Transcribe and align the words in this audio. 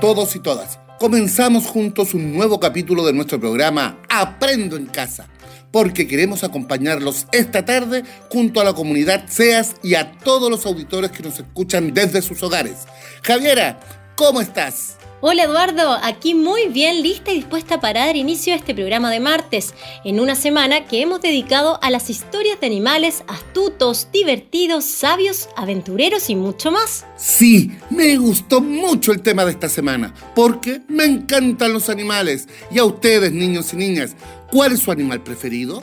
Todos 0.00 0.36
y 0.36 0.38
todas. 0.38 0.78
Comenzamos 1.00 1.66
juntos 1.66 2.14
un 2.14 2.32
nuevo 2.32 2.60
capítulo 2.60 3.04
de 3.04 3.12
nuestro 3.12 3.40
programa 3.40 3.98
Aprendo 4.08 4.76
en 4.76 4.86
Casa, 4.86 5.26
porque 5.72 6.06
queremos 6.06 6.44
acompañarlos 6.44 7.26
esta 7.32 7.64
tarde 7.64 8.04
junto 8.30 8.60
a 8.60 8.64
la 8.64 8.74
comunidad 8.74 9.24
SEAS 9.28 9.74
y 9.82 9.96
a 9.96 10.12
todos 10.12 10.50
los 10.50 10.66
auditores 10.66 11.10
que 11.10 11.24
nos 11.24 11.40
escuchan 11.40 11.92
desde 11.94 12.22
sus 12.22 12.40
hogares. 12.44 12.86
Javiera, 13.22 13.80
¿cómo 14.14 14.40
estás? 14.40 14.98
Hola 15.20 15.42
Eduardo, 15.42 15.98
aquí 16.00 16.36
muy 16.36 16.68
bien 16.68 17.02
lista 17.02 17.32
y 17.32 17.34
dispuesta 17.34 17.80
para 17.80 18.06
dar 18.06 18.14
inicio 18.14 18.52
a 18.52 18.56
este 18.56 18.72
programa 18.72 19.10
de 19.10 19.18
martes, 19.18 19.74
en 20.04 20.20
una 20.20 20.36
semana 20.36 20.84
que 20.86 21.00
hemos 21.00 21.20
dedicado 21.20 21.80
a 21.82 21.90
las 21.90 22.08
historias 22.08 22.60
de 22.60 22.68
animales 22.68 23.24
astutos, 23.26 24.06
divertidos, 24.12 24.84
sabios, 24.84 25.48
aventureros 25.56 26.30
y 26.30 26.36
mucho 26.36 26.70
más. 26.70 27.04
Sí, 27.16 27.72
me 27.90 28.16
gustó 28.16 28.60
mucho 28.60 29.10
el 29.10 29.20
tema 29.20 29.44
de 29.44 29.50
esta 29.50 29.68
semana, 29.68 30.14
porque 30.36 30.82
me 30.86 31.06
encantan 31.06 31.72
los 31.72 31.88
animales. 31.88 32.46
Y 32.70 32.78
a 32.78 32.84
ustedes, 32.84 33.32
niños 33.32 33.72
y 33.72 33.76
niñas, 33.76 34.14
¿cuál 34.52 34.74
es 34.74 34.78
su 34.78 34.92
animal 34.92 35.24
preferido? 35.24 35.82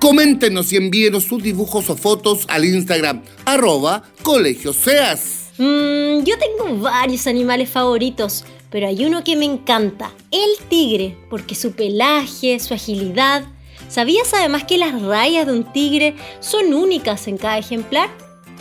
Coméntenos 0.00 0.70
y 0.74 0.76
envíenos 0.76 1.24
sus 1.24 1.42
dibujos 1.42 1.88
o 1.88 1.96
fotos 1.96 2.44
al 2.50 2.66
Instagram, 2.66 3.22
arroba 3.46 4.02
colegioseas. 4.22 5.44
Mmm, 5.56 6.22
yo 6.24 6.34
tengo 6.38 6.78
varios 6.80 7.26
animales 7.26 7.70
favoritos 7.70 8.44
pero 8.70 8.88
hay 8.88 9.04
uno 9.04 9.24
que 9.24 9.36
me 9.36 9.44
encanta, 9.44 10.12
el 10.30 10.68
tigre, 10.68 11.16
porque 11.30 11.54
su 11.54 11.72
pelaje, 11.72 12.58
su 12.58 12.74
agilidad. 12.74 13.44
¿Sabías 13.88 14.34
además 14.34 14.64
que 14.64 14.78
las 14.78 15.00
rayas 15.00 15.46
de 15.46 15.52
un 15.52 15.72
tigre 15.72 16.14
son 16.40 16.74
únicas 16.74 17.28
en 17.28 17.38
cada 17.38 17.58
ejemplar? 17.58 18.10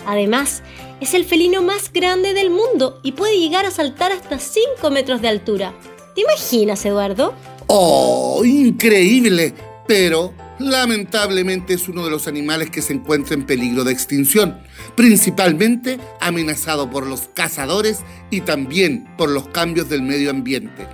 Además, 0.06 0.62
es 1.02 1.14
el 1.14 1.26
felino 1.26 1.62
más 1.62 1.92
grande 1.92 2.34
del 2.34 2.50
mundo 2.50 3.00
y 3.04 3.14
puede 3.14 3.40
llegar 3.40 3.66
a 3.66 3.72
saltar 3.72 4.12
hasta 4.12 4.40
5 4.40 4.92
metros 4.92 5.22
de 5.22 5.30
altura. 5.30 5.74
¿Te 6.14 6.22
imaginas, 6.22 6.86
Eduardo? 6.86 7.34
¡Oh, 7.68 8.44
increíble! 8.46 9.54
Pero 9.88 10.34
lamentablemente 10.60 11.74
es 11.74 11.88
uno 11.90 12.06
de 12.06 12.12
los 12.12 12.28
animales 12.28 12.70
que 12.70 12.82
se 12.82 12.94
encuentra 12.94 13.34
en 13.34 13.46
peligro 13.46 13.84
de 13.84 13.92
extinción, 13.92 14.60
principalmente 14.96 16.00
amenazado 16.22 16.90
por 16.90 17.06
los 17.06 17.30
cazadores 17.34 18.00
y 18.30 18.42
también 18.42 19.08
por 19.18 19.30
los 19.30 19.48
cambios 19.50 19.90
del 19.90 20.02
medio 20.02 20.30
ambiente. 20.30 20.88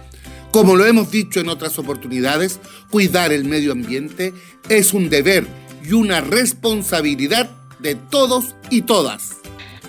Como 0.52 0.76
lo 0.76 0.86
hemos 0.86 1.12
dicho 1.12 1.40
en 1.40 1.50
otras 1.50 1.80
oportunidades, 1.80 2.60
cuidar 2.90 3.32
el 3.32 3.46
medio 3.46 3.72
ambiente 3.72 4.34
es 4.70 4.94
un 4.94 5.10
deber 5.10 5.48
y 5.84 5.94
una 5.94 6.22
responsabilidad 6.22 7.50
de 7.80 7.96
todos 7.96 8.56
y 8.70 8.82
todas. 8.82 9.41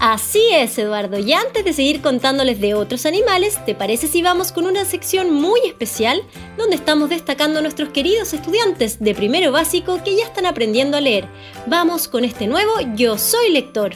Así 0.05 0.41
es, 0.53 0.77
Eduardo. 0.79 1.21
Y 1.21 1.33
antes 1.33 1.65
de 1.65 1.73
seguir 1.73 2.03
contándoles 2.03 2.61
de 2.61 2.75
otros 2.75 3.07
animales, 3.07 3.65
¿te 3.65 3.77
parece 3.77 4.09
si 4.09 4.21
vamos 4.21 4.51
con 4.51 4.67
una 4.67 4.85
sección 4.85 5.33
muy 5.33 5.61
especial 5.65 6.25
donde 6.59 6.75
estamos 6.75 7.09
destacando 7.09 7.61
a 7.61 7.63
nuestros 7.63 7.91
queridos 7.91 8.33
estudiantes 8.33 8.99
de 8.99 9.15
primero 9.15 9.53
básico 9.53 10.03
que 10.03 10.17
ya 10.17 10.25
están 10.25 10.45
aprendiendo 10.45 10.97
a 10.97 11.01
leer? 11.01 11.29
Vamos 11.69 12.09
con 12.09 12.25
este 12.25 12.49
nuevo 12.49 12.73
Yo 12.97 13.17
Soy 13.17 13.53
Lector. 13.53 13.93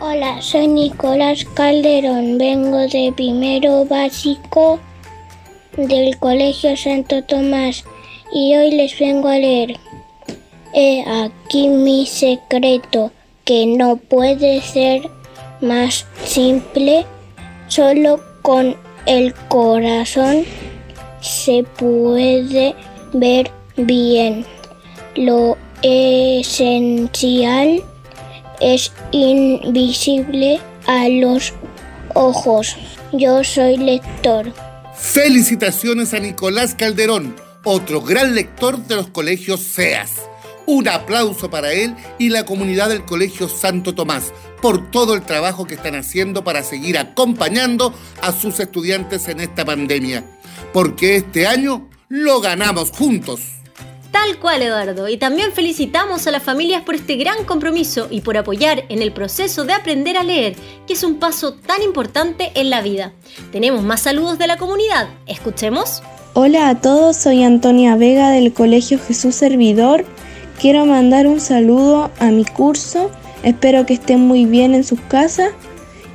Hola, 0.00 0.40
soy 0.40 0.68
Nicolás 0.68 1.44
Calderón. 1.52 2.38
Vengo 2.38 2.78
de 2.88 3.12
primero 3.14 3.84
básico 3.84 4.80
del 5.76 6.18
Colegio 6.18 6.74
Santo 6.78 7.22
Tomás 7.24 7.84
y 8.32 8.56
hoy 8.56 8.70
les 8.70 8.98
vengo 8.98 9.28
a 9.28 9.36
leer. 9.36 9.76
He 10.72 11.04
aquí 11.06 11.68
mi 11.68 12.06
secreto, 12.06 13.12
que 13.44 13.66
no 13.66 13.96
puede 13.96 14.62
ser 14.62 15.10
más 15.62 16.06
simple, 16.24 17.06
solo 17.68 18.20
con 18.42 18.76
el 19.06 19.34
corazón 19.48 20.44
se 21.20 21.64
puede 21.78 22.74
ver 23.12 23.50
bien. 23.76 24.44
Lo 25.14 25.56
esencial 25.82 27.82
es 28.60 28.92
invisible 29.12 30.60
a 30.86 31.08
los 31.08 31.54
ojos. 32.14 32.76
Yo 33.12 33.44
soy 33.44 33.76
lector. 33.76 34.52
Felicitaciones 34.94 36.14
a 36.14 36.18
Nicolás 36.18 36.74
Calderón, 36.74 37.36
otro 37.64 38.02
gran 38.02 38.34
lector 38.34 38.78
de 38.78 38.96
los 38.96 39.08
colegios 39.08 39.60
SEAS. 39.60 40.31
Un 40.66 40.88
aplauso 40.88 41.50
para 41.50 41.72
él 41.72 41.94
y 42.18 42.28
la 42.28 42.44
comunidad 42.44 42.88
del 42.88 43.04
Colegio 43.04 43.48
Santo 43.48 43.94
Tomás 43.94 44.32
por 44.60 44.90
todo 44.90 45.14
el 45.14 45.22
trabajo 45.22 45.66
que 45.66 45.74
están 45.74 45.96
haciendo 45.96 46.44
para 46.44 46.62
seguir 46.62 46.98
acompañando 46.98 47.92
a 48.20 48.32
sus 48.32 48.60
estudiantes 48.60 49.28
en 49.28 49.40
esta 49.40 49.64
pandemia. 49.64 50.24
Porque 50.72 51.16
este 51.16 51.46
año 51.46 51.88
lo 52.08 52.40
ganamos 52.40 52.90
juntos. 52.92 53.40
Tal 54.12 54.38
cual, 54.38 54.62
Eduardo. 54.62 55.08
Y 55.08 55.16
también 55.16 55.52
felicitamos 55.52 56.26
a 56.26 56.30
las 56.30 56.42
familias 56.42 56.82
por 56.82 56.94
este 56.94 57.16
gran 57.16 57.44
compromiso 57.44 58.06
y 58.10 58.20
por 58.20 58.36
apoyar 58.36 58.84
en 58.88 59.02
el 59.02 59.12
proceso 59.12 59.64
de 59.64 59.72
aprender 59.72 60.16
a 60.16 60.22
leer, 60.22 60.54
que 60.86 60.92
es 60.92 61.02
un 61.02 61.18
paso 61.18 61.54
tan 61.54 61.82
importante 61.82 62.52
en 62.54 62.70
la 62.70 62.82
vida. 62.82 63.12
Tenemos 63.50 63.82
más 63.82 64.02
saludos 64.02 64.38
de 64.38 64.46
la 64.46 64.58
comunidad. 64.58 65.08
Escuchemos. 65.26 66.02
Hola 66.34 66.68
a 66.68 66.80
todos, 66.80 67.16
soy 67.16 67.42
Antonia 67.42 67.96
Vega 67.96 68.30
del 68.30 68.52
Colegio 68.52 68.98
Jesús 68.98 69.34
Servidor 69.34 70.04
Quiero 70.62 70.86
mandar 70.86 71.26
un 71.26 71.40
saludo 71.40 72.12
a 72.20 72.26
mi 72.26 72.44
curso, 72.44 73.10
espero 73.42 73.84
que 73.84 73.94
estén 73.94 74.20
muy 74.20 74.44
bien 74.44 74.76
en 74.76 74.84
sus 74.84 75.00
casas 75.00 75.50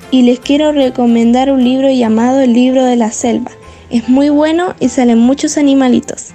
y 0.09 0.21
les 0.21 0.39
quiero 0.39 0.71
recomendar 0.71 1.51
un 1.51 1.65
libro 1.65 1.91
llamado 1.91 2.39
El 2.39 2.53
libro 2.53 2.85
de 2.85 2.95
la 2.95 3.11
selva. 3.11 3.51
Es 3.89 4.07
muy 4.07 4.29
bueno 4.29 4.73
y 4.79 4.87
salen 4.87 5.17
muchos 5.17 5.57
animalitos. 5.57 6.27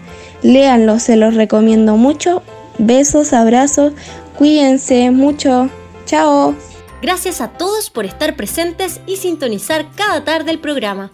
Léanlo, 0.42 0.98
se 0.98 1.16
los 1.16 1.36
recomiendo 1.36 1.96
mucho. 1.96 2.42
Besos, 2.76 3.32
abrazos, 3.32 3.94
cuídense 4.36 5.10
mucho. 5.10 5.70
Chao. 6.04 6.54
Gracias 7.00 7.40
a 7.40 7.48
todos 7.48 7.88
por 7.88 8.04
estar 8.04 8.36
presentes 8.36 9.00
y 9.06 9.16
sintonizar 9.16 9.86
cada 9.96 10.22
tarde 10.22 10.50
el 10.50 10.58
programa. 10.58 11.10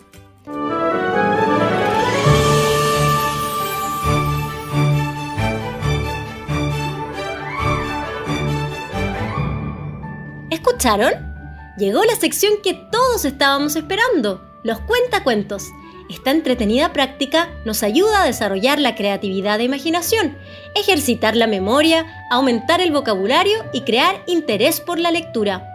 ¿Escucharon? 10.78 11.74
Llegó 11.76 12.04
la 12.04 12.14
sección 12.14 12.52
que 12.62 12.72
todos 12.72 13.24
estábamos 13.24 13.74
esperando, 13.74 14.40
los 14.62 14.78
cuentacuentos. 14.78 15.64
Esta 16.08 16.30
entretenida 16.30 16.92
práctica 16.92 17.48
nos 17.64 17.82
ayuda 17.82 18.22
a 18.22 18.26
desarrollar 18.26 18.78
la 18.78 18.94
creatividad 18.94 19.58
e 19.58 19.64
imaginación, 19.64 20.38
ejercitar 20.76 21.34
la 21.34 21.48
memoria, 21.48 22.06
aumentar 22.30 22.80
el 22.80 22.92
vocabulario 22.92 23.64
y 23.72 23.80
crear 23.80 24.22
interés 24.28 24.80
por 24.80 25.00
la 25.00 25.10
lectura. 25.10 25.68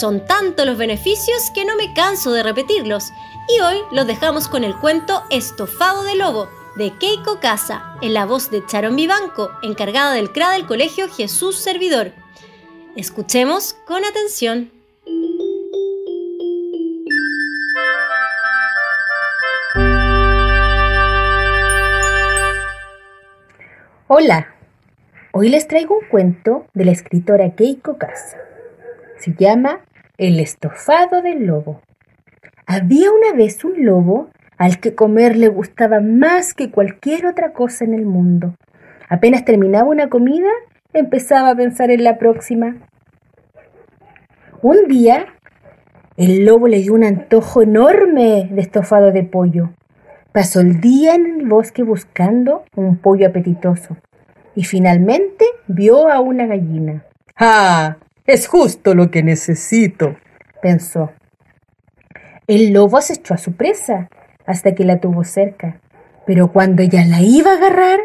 Son 0.00 0.24
tantos 0.24 0.64
los 0.64 0.78
beneficios 0.78 1.50
que 1.54 1.66
no 1.66 1.76
me 1.76 1.92
canso 1.92 2.32
de 2.32 2.42
repetirlos, 2.42 3.10
y 3.54 3.60
hoy 3.60 3.76
los 3.92 4.06
dejamos 4.06 4.48
con 4.48 4.64
el 4.64 4.74
cuento 4.76 5.24
Estofado 5.28 6.04
de 6.04 6.14
Lobo, 6.14 6.48
de 6.76 6.96
Keiko 6.96 7.38
Casa, 7.38 7.82
en 8.00 8.14
la 8.14 8.24
voz 8.24 8.50
de 8.50 8.64
Charon 8.64 8.96
Vivanco, 8.96 9.50
encargada 9.60 10.14
del 10.14 10.32
CRA 10.32 10.52
del 10.52 10.64
Colegio 10.64 11.06
Jesús 11.14 11.58
Servidor. 11.58 12.14
Escuchemos 12.98 13.76
con 13.86 14.02
atención. 14.04 14.72
Hola, 24.08 24.48
hoy 25.32 25.48
les 25.48 25.68
traigo 25.68 25.96
un 25.96 26.08
cuento 26.08 26.66
de 26.74 26.86
la 26.86 26.90
escritora 26.90 27.54
Keiko 27.54 27.98
Casa. 27.98 28.38
Se 29.18 29.32
llama 29.32 29.84
El 30.16 30.40
estofado 30.40 31.22
del 31.22 31.46
lobo. 31.46 31.80
Había 32.66 33.12
una 33.12 33.32
vez 33.32 33.64
un 33.64 33.86
lobo 33.86 34.30
al 34.56 34.80
que 34.80 34.96
comer 34.96 35.36
le 35.36 35.46
gustaba 35.46 36.00
más 36.00 36.52
que 36.52 36.72
cualquier 36.72 37.26
otra 37.26 37.52
cosa 37.52 37.84
en 37.84 37.94
el 37.94 38.06
mundo. 38.06 38.56
Apenas 39.08 39.44
terminaba 39.44 39.88
una 39.88 40.08
comida, 40.08 40.50
empezaba 40.92 41.50
a 41.50 41.56
pensar 41.56 41.90
en 41.90 42.02
la 42.02 42.18
próxima. 42.18 42.76
Un 44.62 44.88
día, 44.88 45.26
el 46.16 46.44
lobo 46.44 46.66
le 46.66 46.78
dio 46.78 46.94
un 46.94 47.04
antojo 47.04 47.62
enorme 47.62 48.48
de 48.50 48.60
estofado 48.60 49.12
de 49.12 49.22
pollo. 49.22 49.70
Pasó 50.32 50.60
el 50.60 50.80
día 50.80 51.14
en 51.14 51.40
el 51.40 51.46
bosque 51.46 51.82
buscando 51.82 52.64
un 52.74 52.96
pollo 52.96 53.28
apetitoso 53.28 53.96
y 54.54 54.64
finalmente 54.64 55.44
vio 55.66 56.10
a 56.10 56.20
una 56.20 56.46
gallina. 56.46 57.04
¡Ah! 57.36 57.98
Es 58.26 58.46
justo 58.46 58.94
lo 58.94 59.10
que 59.10 59.22
necesito, 59.22 60.16
pensó. 60.60 61.12
El 62.46 62.72
lobo 62.72 62.98
acechó 62.98 63.34
a 63.34 63.38
su 63.38 63.52
presa 63.54 64.08
hasta 64.46 64.74
que 64.74 64.84
la 64.84 65.00
tuvo 65.00 65.24
cerca, 65.24 65.80
pero 66.26 66.52
cuando 66.52 66.82
ya 66.82 67.04
la 67.04 67.22
iba 67.22 67.52
a 67.52 67.56
agarrar, 67.56 68.00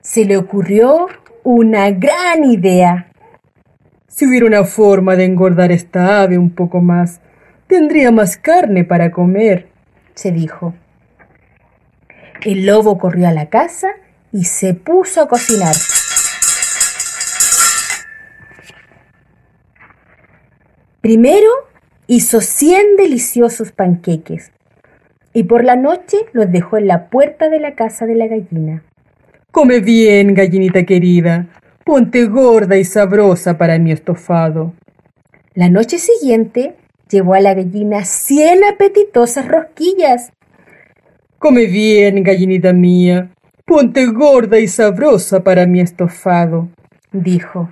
se 0.00 0.24
le 0.24 0.36
ocurrió 0.36 1.08
una 1.42 1.90
gran 1.90 2.44
idea. 2.44 3.12
Si 4.08 4.26
hubiera 4.26 4.46
una 4.46 4.64
forma 4.64 5.16
de 5.16 5.24
engordar 5.24 5.72
esta 5.72 6.22
ave 6.22 6.38
un 6.38 6.50
poco 6.50 6.80
más, 6.80 7.20
tendría 7.66 8.10
más 8.10 8.36
carne 8.36 8.84
para 8.84 9.10
comer. 9.10 9.68
se 10.14 10.32
dijo. 10.32 10.74
El 12.42 12.66
lobo 12.66 12.98
corrió 12.98 13.28
a 13.28 13.32
la 13.32 13.48
casa 13.48 13.88
y 14.32 14.44
se 14.44 14.74
puso 14.74 15.22
a 15.22 15.28
cocinar. 15.28 15.74
Primero 21.00 21.48
hizo 22.06 22.40
100 22.40 22.96
deliciosos 22.96 23.72
panqueques 23.72 24.52
y 25.32 25.44
por 25.44 25.64
la 25.64 25.76
noche 25.76 26.18
los 26.32 26.50
dejó 26.50 26.76
en 26.76 26.88
la 26.88 27.08
puerta 27.08 27.48
de 27.48 27.60
la 27.60 27.74
casa 27.74 28.04
de 28.06 28.16
la 28.16 28.26
gallina. 28.26 28.82
Come 29.52 29.80
bien, 29.80 30.32
gallinita 30.32 30.84
querida. 30.84 31.48
Ponte 31.84 32.26
gorda 32.26 32.76
y 32.76 32.84
sabrosa 32.84 33.58
para 33.58 33.80
mi 33.80 33.90
estofado. 33.90 34.74
La 35.54 35.68
noche 35.68 35.98
siguiente 35.98 36.76
llevó 37.10 37.34
a 37.34 37.40
la 37.40 37.54
gallina 37.54 38.04
100 38.04 38.62
apetitosas 38.72 39.48
rosquillas. 39.48 40.30
Come 41.38 41.66
bien, 41.66 42.22
gallinita 42.22 42.72
mía. 42.72 43.32
Ponte 43.66 44.06
gorda 44.06 44.60
y 44.60 44.68
sabrosa 44.68 45.42
para 45.42 45.66
mi 45.66 45.80
estofado, 45.80 46.68
dijo. 47.10 47.70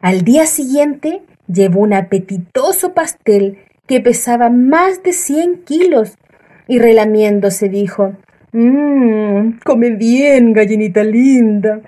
Al 0.00 0.22
día 0.22 0.46
siguiente 0.46 1.22
llevó 1.46 1.82
un 1.82 1.92
apetitoso 1.92 2.94
pastel 2.94 3.58
que 3.86 4.00
pesaba 4.00 4.50
más 4.50 5.04
de 5.04 5.12
100 5.12 5.62
kilos 5.62 6.18
y 6.66 6.80
relamiéndose 6.80 7.68
dijo, 7.68 8.16
Mmm, 8.52 9.58
come 9.64 9.90
bien, 9.90 10.52
gallinita 10.52 11.02
linda. 11.02 11.80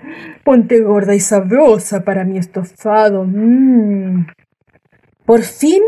Ponte 0.43 0.79
gorda 0.81 1.13
y 1.13 1.19
sabrosa 1.19 2.03
para 2.03 2.23
mi 2.23 2.37
estofado. 2.39 3.23
Mmm. 3.23 4.25
Por 5.25 5.43
fin 5.43 5.81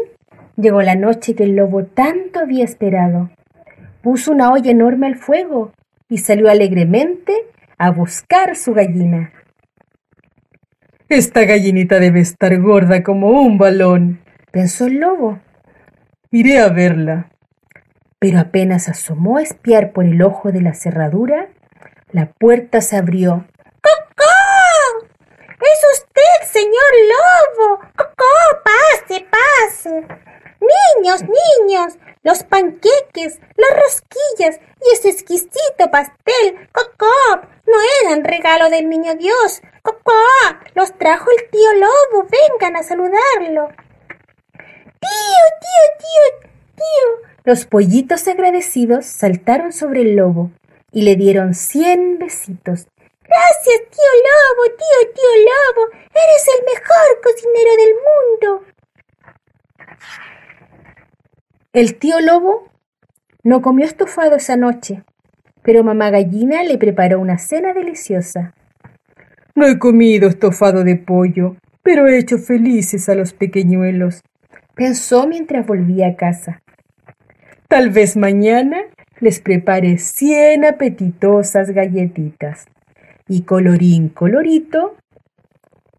llegó 0.56 0.82
la 0.82 0.96
noche 0.96 1.36
que 1.36 1.44
el 1.44 1.56
lobo 1.56 1.86
tanto 1.86 2.40
había 2.40 2.64
esperado. 2.64 3.32
Puso 4.02 4.32
una 4.32 4.52
olla 4.52 4.72
enorme 4.72 5.08
al 5.08 5.16
fuego 5.16 5.74
y 6.10 6.20
salió 6.20 6.50
alegremente 6.50 7.34
a 7.78 7.92
buscar 7.92 8.56
su 8.56 8.74
gallina. 8.74 9.32
Esta 11.10 11.46
gallinita 11.46 12.00
debe 12.00 12.20
estar 12.20 12.60
gorda 12.60 13.02
como 13.02 13.30
un 13.42 13.58
balón, 13.58 14.20
pensó 14.52 14.88
el 14.88 15.00
lobo. 15.00 15.40
Iré 16.32 16.60
a 16.60 16.70
verla. 16.70 17.30
Pero 18.20 18.40
apenas 18.40 18.90
asomó 18.90 19.38
a 19.38 19.44
espiar 19.44 19.92
por 19.92 20.06
el 20.06 20.22
ojo 20.22 20.52
de 20.52 20.62
la 20.62 20.74
cerradura, 20.74 21.50
la 22.12 22.32
puerta 22.32 22.82
se 22.82 22.98
abrió. 22.98 23.46
¡Cocó! 23.82 25.08
¡Es 25.60 26.00
usted, 26.00 26.52
señor 26.52 26.92
lobo! 27.14 27.80
¡Cocó! 27.96 28.26
¡Pase, 28.64 29.26
pase! 29.30 30.08
Niños, 30.60 31.22
niños, 31.22 31.98
los 32.24 32.44
panqueques, 32.44 33.40
las 33.56 33.84
rosquillas 33.84 34.60
y 34.82 34.94
ese 34.94 35.10
exquisito 35.10 35.92
pastel, 35.92 36.70
Cocó, 36.72 37.48
no 37.68 37.78
eran 38.02 38.24
regalo 38.24 38.70
del 38.70 38.90
niño 38.90 39.16
Dios. 39.16 39.62
Cocó, 39.82 40.14
los 40.74 40.98
trajo 40.98 41.30
el 41.32 41.50
tío 41.50 41.74
lobo. 41.74 42.28
Vengan 42.30 42.78
a 42.78 42.84
saludarlo. 42.84 43.70
Tío, 44.58 45.44
tío, 45.62 45.86
tío, 46.00 46.50
tío. 46.76 47.28
Los 47.48 47.66
pollitos 47.66 48.28
agradecidos 48.28 49.06
saltaron 49.06 49.72
sobre 49.72 50.02
el 50.02 50.18
lobo 50.18 50.52
y 50.92 51.04
le 51.04 51.16
dieron 51.16 51.54
cien 51.54 52.20
besitos. 52.20 52.90
Gracias, 53.24 53.82
tío 53.90 54.12
lobo, 54.28 54.76
tío, 54.76 55.14
tío 55.16 55.32
lobo. 55.48 55.88
Eres 55.94 56.46
el 56.58 56.66
mejor 56.66 57.22
cocinero 57.24 57.72
del 57.78 57.94
mundo. 58.04 58.66
El 61.72 61.96
tío 61.98 62.20
lobo 62.20 62.70
no 63.44 63.62
comió 63.62 63.86
estofado 63.86 64.36
esa 64.36 64.58
noche, 64.58 65.06
pero 65.62 65.86
mamá 65.86 66.10
gallina 66.10 66.64
le 66.64 66.78
preparó 66.78 67.22
una 67.22 67.38
cena 67.38 67.74
deliciosa. 67.74 68.56
No 69.56 69.66
he 69.68 69.80
comido 69.80 70.28
estofado 70.28 70.84
de 70.84 70.98
pollo, 70.98 71.56
pero 71.82 72.10
he 72.10 72.18
hecho 72.18 72.40
felices 72.40 73.08
a 73.08 73.16
los 73.16 73.32
pequeñuelos, 73.32 74.22
pensó 74.76 75.28
mientras 75.28 75.66
volvía 75.66 76.08
a 76.08 76.16
casa. 76.18 76.62
Tal 77.68 77.90
vez 77.90 78.16
mañana 78.16 78.78
les 79.20 79.42
prepare 79.42 79.98
cien 79.98 80.64
apetitosas 80.64 81.72
galletitas. 81.72 82.66
Y 83.28 83.42
colorín 83.42 84.08
colorito, 84.08 84.96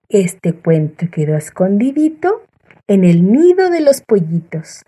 este 0.08 0.54
cuento 0.54 1.06
quedó 1.10 1.36
escondidito 1.36 2.42
en 2.86 3.04
el 3.04 3.30
nido 3.30 3.68
de 3.68 3.82
los 3.82 4.00
pollitos. 4.00 4.82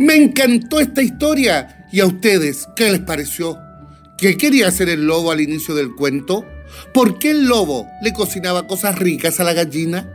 Me 0.00 0.16
encantó 0.16 0.80
esta 0.80 1.02
historia. 1.02 1.86
¿Y 1.92 2.00
a 2.00 2.06
ustedes 2.06 2.66
qué 2.74 2.90
les 2.90 3.00
pareció? 3.00 3.58
¿Qué 4.16 4.38
quería 4.38 4.68
hacer 4.68 4.88
el 4.88 5.04
lobo 5.06 5.30
al 5.30 5.42
inicio 5.42 5.74
del 5.74 5.94
cuento? 5.94 6.46
¿Por 6.94 7.18
qué 7.18 7.32
el 7.32 7.46
lobo 7.46 7.86
le 8.00 8.14
cocinaba 8.14 8.66
cosas 8.66 8.98
ricas 8.98 9.40
a 9.40 9.44
la 9.44 9.52
gallina? 9.52 10.08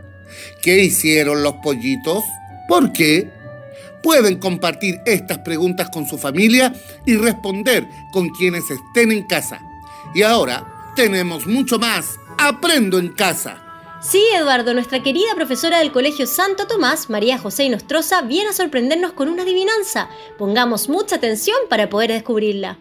¿Qué 0.63 0.83
hicieron 0.83 1.43
los 1.43 1.53
pollitos? 1.63 2.23
¿Por 2.67 2.93
qué? 2.93 3.29
Pueden 4.01 4.39
compartir 4.39 5.01
estas 5.05 5.37
preguntas 5.39 5.91
con 5.91 6.07
su 6.07 6.17
familia 6.17 6.73
y 7.05 7.17
responder 7.17 7.87
con 8.11 8.29
quienes 8.29 8.63
estén 8.71 9.11
en 9.11 9.27
casa. 9.27 9.59
Y 10.15 10.23
ahora 10.23 10.65
tenemos 10.95 11.45
mucho 11.45 11.77
más. 11.77 12.15
Aprendo 12.39 12.97
en 12.97 13.09
casa. 13.09 13.64
Sí, 14.07 14.24
Eduardo, 14.36 14.75
nuestra 14.75 15.02
querida 15.02 15.34
profesora 15.36 15.80
del 15.80 15.92
Colegio 15.92 16.28
Santo 16.28 16.68
Tomás, 16.68 17.10
María 17.10 17.40
José 17.40 17.63
Inostroza, 17.63 18.22
viene 18.22 18.52
a 18.52 18.54
sorprendernos 18.54 19.13
con 19.13 19.30
una 19.30 19.42
adivinanza. 19.42 20.10
Pongamos 20.38 20.90
mucha 20.90 21.16
atención 21.16 21.57
para 21.72 21.90
poder 21.90 22.12
descubrirla. 22.12 22.78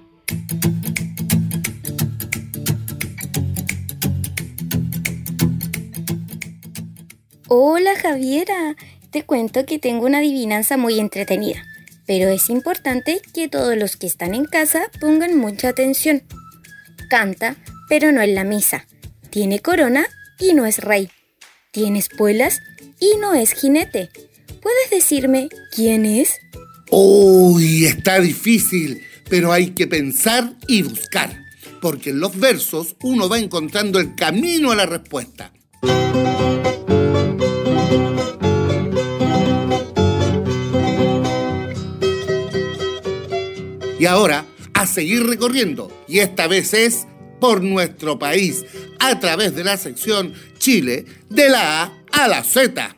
Hola 7.48 7.92
Javiera, 7.98 8.76
te 9.10 9.22
cuento 9.22 9.64
que 9.64 9.78
tengo 9.78 10.04
una 10.04 10.18
adivinanza 10.18 10.76
muy 10.76 11.00
entretenida, 11.00 11.64
pero 12.06 12.28
es 12.28 12.50
importante 12.50 13.22
que 13.32 13.48
todos 13.48 13.78
los 13.78 13.96
que 13.96 14.06
están 14.06 14.34
en 14.34 14.44
casa 14.44 14.90
pongan 15.00 15.38
mucha 15.38 15.70
atención. 15.70 16.22
Canta, 17.08 17.56
pero 17.88 18.12
no 18.12 18.20
en 18.20 18.34
la 18.34 18.44
misa. 18.44 18.84
Tiene 19.30 19.60
corona 19.60 20.04
y 20.38 20.52
no 20.52 20.66
es 20.66 20.78
rey. 20.78 21.10
Tiene 21.74 21.98
espuelas 21.98 22.60
y 23.00 23.16
no 23.20 23.34
es 23.34 23.50
jinete. 23.50 24.08
¿Puedes 24.62 24.90
decirme 24.90 25.48
quién 25.74 26.06
es? 26.06 26.38
Uy, 26.88 27.86
está 27.86 28.20
difícil, 28.20 29.02
pero 29.28 29.52
hay 29.52 29.70
que 29.70 29.88
pensar 29.88 30.54
y 30.68 30.82
buscar, 30.82 31.36
porque 31.82 32.10
en 32.10 32.20
los 32.20 32.38
versos 32.38 32.94
uno 33.02 33.28
va 33.28 33.40
encontrando 33.40 33.98
el 33.98 34.14
camino 34.14 34.70
a 34.70 34.76
la 34.76 34.86
respuesta. 34.86 35.52
Y 43.98 44.06
ahora, 44.06 44.46
a 44.74 44.86
seguir 44.86 45.26
recorriendo, 45.26 45.90
y 46.06 46.20
esta 46.20 46.46
vez 46.46 46.72
es 46.72 47.08
por 47.40 47.64
nuestro 47.64 48.16
país 48.16 48.64
a 49.00 49.18
través 49.18 49.56
de 49.56 49.64
la 49.64 49.76
sección 49.76 50.34
Chile 50.64 51.04
de 51.28 51.50
la 51.50 51.82
A 51.82 51.90
a 52.10 52.26
la 52.26 52.42
Z. 52.42 52.96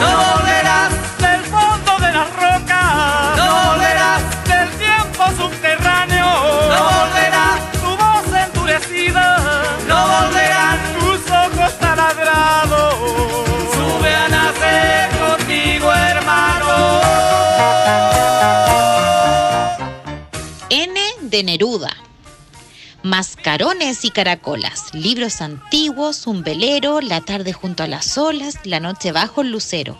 No 0.00 0.10
volverás 0.34 0.92
del 1.16 1.40
fondo 1.46 1.92
de 1.98 2.12
las 2.12 2.28
rocas, 2.36 3.36
no 3.38 3.70
volverás 3.70 4.22
del 4.44 4.68
tiempo 4.76 5.24
subterráneo, 5.40 6.26
no 6.68 6.80
volverás 6.92 7.72
tu 7.72 7.88
voz 7.96 8.26
endurecida, 8.44 9.26
no 9.88 9.98
volverán 10.06 10.78
tus 10.98 11.20
ojos 11.30 11.78
taladrados. 11.78 12.94
Sube 13.72 14.14
a 14.14 14.28
nacer 14.28 15.08
contigo, 15.18 15.90
hermano. 15.90 17.00
N 20.68 21.00
de 21.22 21.42
Neruda. 21.42 22.05
Mascarones 23.06 24.04
y 24.04 24.10
caracolas, 24.10 24.92
libros 24.92 25.40
antiguos, 25.40 26.26
un 26.26 26.42
velero, 26.42 27.00
la 27.00 27.20
tarde 27.20 27.52
junto 27.52 27.84
a 27.84 27.86
las 27.86 28.18
olas, 28.18 28.56
la 28.64 28.80
noche 28.80 29.12
bajo 29.12 29.42
el 29.42 29.52
lucero. 29.52 29.96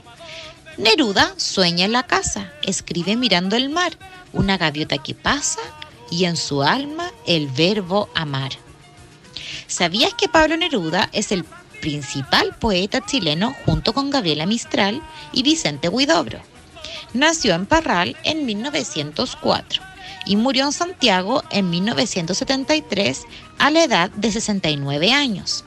Neruda 0.77 1.33
sueña 1.37 1.85
en 1.85 1.93
la 1.93 2.03
casa, 2.03 2.53
escribe 2.65 3.15
mirando 3.15 3.55
el 3.55 3.69
mar, 3.69 3.93
una 4.33 4.59
gaviota 4.59 4.99
que 4.99 5.15
pasa 5.15 5.61
y 6.11 6.25
en 6.25 6.37
su 6.37 6.65
alma 6.65 7.13
el 7.29 7.47
verbo 7.47 8.09
amar. 8.17 8.51
¿Sabías 9.69 10.13
que 10.15 10.29
Pablo 10.29 10.57
Neruda 10.57 11.09
es 11.13 11.31
el 11.31 11.45
principal 11.81 12.57
poeta 12.59 13.07
chileno 13.07 13.55
junto 13.65 13.93
con 13.93 14.11
Gabriela 14.11 14.47
Mistral 14.47 15.01
y 15.31 15.45
Vicente 15.45 15.89
Huidobro. 15.89 16.41
Nació 17.15 17.55
en 17.55 17.67
Parral 17.67 18.17
en 18.25 18.45
1904 18.47 19.96
y 20.27 20.37
murió 20.37 20.67
en 20.67 20.73
Santiago 20.73 21.43
en 21.51 21.71
1973 21.71 23.23
a 23.59 23.71
la 23.71 23.85
edad 23.85 24.11
de 24.11 24.31
69 24.31 25.13
años. 25.13 25.65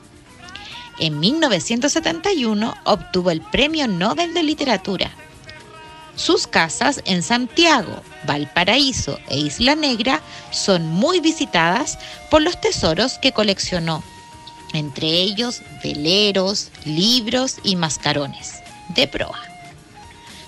En 0.98 1.18
1971 1.18 2.74
obtuvo 2.84 3.30
el 3.30 3.40
Premio 3.40 3.88
Nobel 3.88 4.34
de 4.34 4.42
Literatura. 4.42 5.10
Sus 6.14 6.46
casas 6.46 7.00
en 7.06 7.22
Santiago, 7.22 8.02
Valparaíso 8.26 9.18
e 9.28 9.38
Isla 9.38 9.74
Negra 9.74 10.20
son 10.50 10.86
muy 10.86 11.20
visitadas 11.20 11.98
por 12.30 12.42
los 12.42 12.60
tesoros 12.60 13.18
que 13.18 13.32
coleccionó, 13.32 14.04
entre 14.74 15.08
ellos 15.08 15.62
veleros, 15.82 16.70
libros 16.84 17.56
y 17.62 17.76
mascarones 17.76 18.56
de 18.90 19.08
proa. 19.08 19.40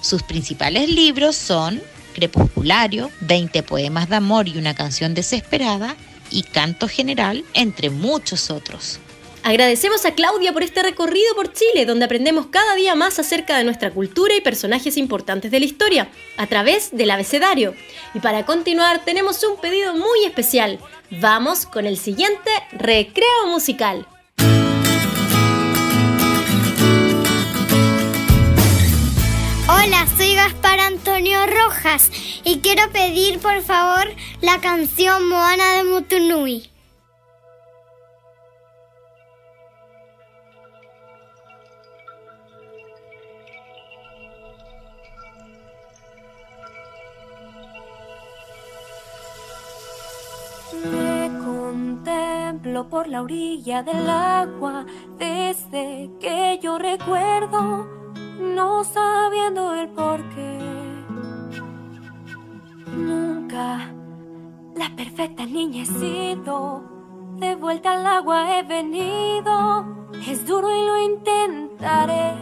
Sus 0.02 0.23
principales 0.23 0.90
libros 0.90 1.37
son 1.37 1.83
Crepusculario, 2.12 3.11
20 3.21 3.62
poemas 3.62 4.09
de 4.09 4.16
amor 4.16 4.49
y 4.49 4.59
una 4.59 4.75
canción 4.75 5.14
desesperada 5.14 5.97
y 6.31 6.42
Canto 6.42 6.88
General, 6.88 7.45
entre 7.54 7.90
muchos 7.90 8.50
otros. 8.50 9.00
Agradecemos 9.45 10.04
a 10.04 10.14
Claudia 10.14 10.52
por 10.52 10.62
este 10.62 10.85
recorrido 10.85 11.35
por 11.35 11.52
Chile, 11.52 11.85
donde 11.85 12.04
aprendemos 12.04 12.47
cada 12.47 12.76
día 12.76 12.95
más 12.95 13.19
acerca 13.19 13.59
de 13.59 13.64
nuestra 13.64 13.90
cultura 13.90 14.37
y 14.37 14.40
personajes 14.40 14.97
importantes 14.97 15.50
de 15.50 15.59
la 15.59 15.66
historia, 15.66 16.09
a 16.37 16.47
través 16.47 16.90
del 16.92 17.11
abecedario. 17.11 17.75
Y 18.14 18.21
para 18.21 18.47
continuar 18.47 19.04
tenemos 19.04 19.42
un 19.42 19.61
pedido 19.61 19.95
muy 19.95 20.25
especial. 20.25 20.78
Vamos 21.11 21.66
con 21.66 21.87
el 21.87 21.99
siguiente 21.99 22.50
recreo 22.71 23.47
musical. 23.49 24.07
Antonio 31.04 31.40
Rojas 31.49 32.12
y 32.44 32.61
quiero 32.61 32.88
pedir 32.92 33.40
por 33.40 33.61
favor 33.62 34.04
la 34.40 34.61
canción 34.61 35.28
Moana 35.28 35.78
de 35.78 35.82
Mutunui. 35.82 36.71
Me 50.85 51.30
contemplo 51.44 52.88
por 52.88 53.09
la 53.09 53.23
orilla 53.23 53.82
del 53.82 54.09
agua 54.09 54.87
desde 55.18 56.11
que 56.21 56.61
yo 56.62 56.78
recuerdo, 56.78 57.88
no 58.38 58.85
sabiendo 58.85 59.75
el 59.75 59.88
por 59.88 60.21
qué. 60.37 60.71
La 63.52 64.90
perfecta 64.97 65.44
niña 65.44 65.82
he 65.82 65.87
sido, 65.87 66.85
de 67.38 67.54
vuelta 67.54 67.92
al 67.92 68.06
agua 68.06 68.56
he 68.56 68.62
venido, 68.62 69.85
es 70.26 70.47
duro 70.47 70.71
y 70.75 70.87
lo 70.87 70.99
intentaré. 70.99 72.32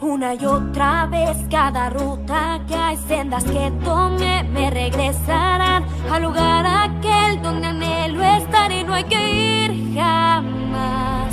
Una 0.00 0.32
y 0.34 0.46
otra 0.46 1.04
vez 1.04 1.36
cada 1.50 1.90
ruta 1.90 2.62
que 2.66 2.74
hay 2.74 2.96
sendas 2.96 3.44
que 3.44 3.70
tome 3.84 4.42
me 4.44 4.70
regresarán 4.70 5.84
al 6.10 6.22
lugar 6.22 6.64
aquel 6.66 7.42
donde 7.42 7.66
anhelo 7.66 8.22
estar 8.22 8.72
y 8.72 8.84
no 8.84 8.94
hay 8.94 9.04
que 9.04 9.64
ir 9.66 9.94
jamás. 9.94 11.30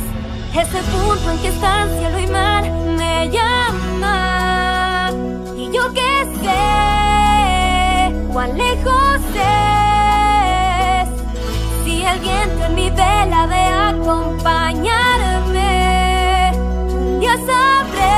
Ese 0.53 0.81
punto 0.91 1.31
en 1.31 1.39
que 1.39 1.47
están 1.47 1.89
cielo 1.97 2.19
y 2.19 2.27
mar 2.27 2.69
me 2.97 3.29
llama. 3.29 5.09
Y 5.55 5.71
yo 5.71 5.93
que 5.93 6.25
sé 6.43 7.30
cuán 8.31 8.57
lejos 8.57 9.21
es. 9.35 11.09
Si 11.83 12.03
el 12.03 12.19
viento 12.19 12.65
en 12.65 12.75
mi 12.75 12.89
vela 12.89 13.47
de 13.47 13.63
acompañarme 13.95 15.71
ya 17.21 17.35
sabré. 17.49 18.11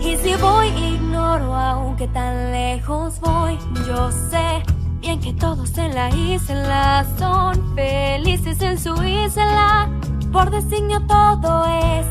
Y 0.00 0.16
si 0.16 0.34
voy 0.36 0.68
ignoro 0.68 1.54
aunque 1.54 2.06
tan 2.08 2.52
lejos 2.52 3.20
voy 3.20 3.58
yo 3.86 4.10
sé 4.10 4.62
bien 5.00 5.20
que 5.20 5.32
todos 5.32 5.78
en 5.78 5.94
la 5.94 6.10
isla 6.10 7.06
son 7.18 7.74
felices 7.74 8.60
en 8.60 8.78
su 8.78 8.94
isla. 9.02 9.88
Por 10.32 10.50
designio 10.50 11.00
todo 11.06 11.64
es. 11.66 12.06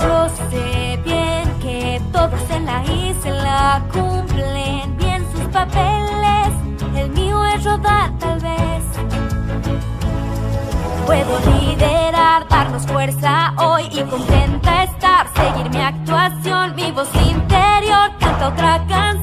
Yo 0.00 0.28
sé 0.50 0.91
todos 2.12 2.50
en 2.50 2.66
la 2.66 2.84
isla 2.84 3.82
cumplen 3.92 4.96
bien 4.96 5.26
sus 5.32 5.46
papeles. 5.46 6.48
El 6.94 7.10
mío 7.10 7.44
es 7.46 7.64
rodar 7.64 8.16
tal 8.18 8.38
vez. 8.40 8.84
Puedo 11.06 11.40
liderar, 11.58 12.46
darnos 12.48 12.86
fuerza 12.86 13.54
hoy 13.58 13.88
y 13.90 14.02
contenta 14.02 14.84
estar. 14.84 15.26
Seguir 15.34 15.70
mi 15.70 15.80
actuación, 15.80 16.74
mi 16.76 16.92
voz 16.92 17.08
interior, 17.14 18.10
canta 18.20 18.48
otra 18.48 18.84
canción. 18.86 19.21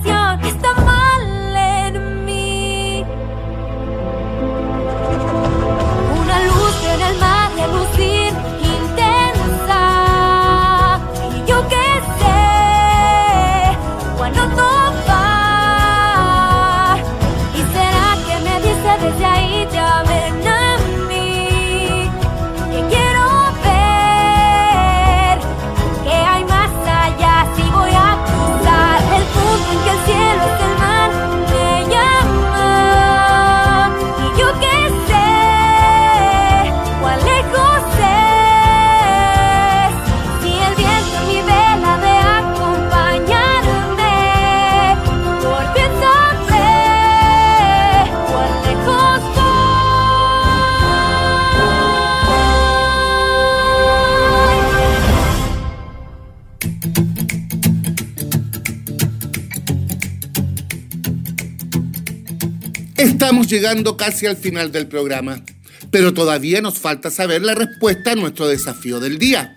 Estamos 63.29 63.48
llegando 63.48 63.95
casi 63.95 64.25
al 64.25 64.38
final 64.38 64.71
del 64.71 64.88
programa, 64.88 65.43
pero 65.91 66.15
todavía 66.15 66.62
nos 66.62 66.79
falta 66.79 67.12
saber 67.12 67.43
la 67.43 67.53
respuesta 67.53 68.13
a 68.13 68.15
nuestro 68.15 68.48
desafío 68.48 69.00
del 69.00 69.19
día. 69.19 69.53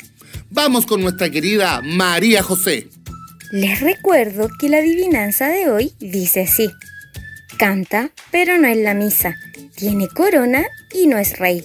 Vamos 0.51 0.85
con 0.85 1.01
nuestra 1.01 1.31
querida 1.31 1.81
María 1.83 2.43
José. 2.43 2.91
Les 3.51 3.81
recuerdo 3.81 4.51
que 4.61 4.69
la 4.69 4.77
adivinanza 4.77 5.49
de 5.49 5.71
hoy 5.71 5.95
dice 6.01 6.43
así. 6.43 6.71
Canta, 7.57 8.11
pero 8.31 8.59
no 8.59 8.69
es 8.69 8.77
la 8.77 8.93
misa. 8.93 9.37
Tiene 9.75 10.07
corona 10.07 10.67
y 10.93 11.07
no 11.07 11.17
es 11.17 11.39
rey. 11.39 11.65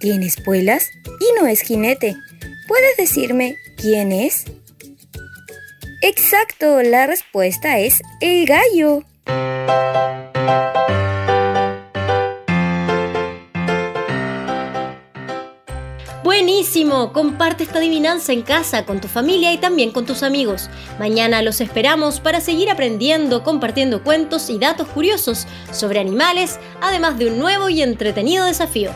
Tiene 0.00 0.26
espuelas 0.26 0.90
y 1.18 1.40
no 1.40 1.46
es 1.46 1.62
jinete. 1.62 2.14
¿Puedes 2.66 2.94
decirme 2.98 3.56
quién 3.78 4.12
es? 4.12 4.44
Exacto, 6.02 6.82
la 6.82 7.06
respuesta 7.06 7.78
es 7.78 8.02
el 8.20 8.44
gallo. 8.44 9.02
Buenísimo, 16.38 17.12
comparte 17.12 17.64
esta 17.64 17.78
adivinanza 17.78 18.32
en 18.32 18.42
casa 18.42 18.84
con 18.86 19.00
tu 19.00 19.08
familia 19.08 19.52
y 19.52 19.58
también 19.58 19.90
con 19.90 20.06
tus 20.06 20.22
amigos. 20.22 20.70
Mañana 21.00 21.42
los 21.42 21.60
esperamos 21.60 22.20
para 22.20 22.40
seguir 22.40 22.70
aprendiendo, 22.70 23.42
compartiendo 23.42 24.04
cuentos 24.04 24.48
y 24.48 24.56
datos 24.56 24.86
curiosos 24.86 25.48
sobre 25.72 25.98
animales, 25.98 26.60
además 26.80 27.18
de 27.18 27.26
un 27.32 27.40
nuevo 27.40 27.68
y 27.70 27.82
entretenido 27.82 28.44
desafío. 28.44 28.92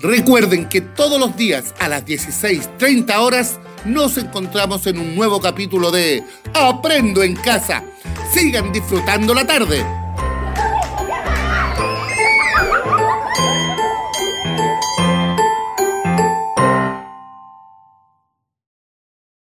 Recuerden 0.00 0.66
que 0.66 0.80
todos 0.80 1.20
los 1.20 1.36
días 1.36 1.74
a 1.78 1.88
las 1.88 2.06
16.30 2.06 3.18
horas 3.18 3.60
nos 3.84 4.16
encontramos 4.16 4.86
en 4.86 4.98
un 4.98 5.14
nuevo 5.14 5.42
capítulo 5.42 5.90
de 5.90 6.24
Aprendo 6.54 7.22
en 7.22 7.36
casa. 7.36 7.84
Sigan 8.32 8.72
disfrutando 8.72 9.34
la 9.34 9.46
tarde. 9.46 9.97